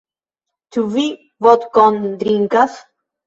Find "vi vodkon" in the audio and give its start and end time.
0.95-1.99